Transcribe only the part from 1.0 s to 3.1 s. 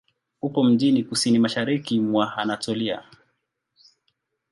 kusini-mashariki mwa Anatolia.